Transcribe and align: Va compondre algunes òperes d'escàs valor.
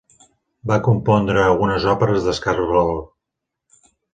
Va 0.71 0.77
compondre 0.87 1.43
algunes 1.49 1.85
òperes 1.93 2.27
d'escàs 2.29 2.65
valor. 2.73 2.99